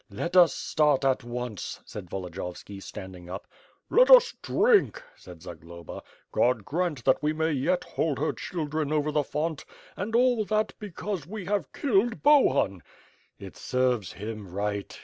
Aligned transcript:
"Let 0.09 0.35
us 0.35 0.51
start 0.55 1.05
at 1.05 1.23
once," 1.23 1.79
said 1.85 2.09
Volodiyovski, 2.09 2.81
standing 2.81 3.29
up. 3.29 3.45
"Let 3.87 4.07
U8 4.07 4.33
drink," 4.41 5.03
said 5.15 5.43
Zagloba, 5.43 6.01
"God 6.31 6.65
grant 6.65 7.05
that 7.05 7.21
we 7.21 7.33
may 7.33 7.51
yet 7.51 7.83
hold 7.83 8.17
her 8.17 8.33
children 8.33 8.91
over 8.91 9.11
the 9.11 9.23
font; 9.23 9.63
and 9.95 10.15
all 10.15 10.43
that 10.45 10.73
because 10.79 11.27
we 11.27 11.45
have 11.45 11.71
killed 11.71 12.23
Bohun." 12.23 12.81
"It 13.37 13.55
serves 13.55 14.13
him 14.13 14.47
right!" 14.51 14.99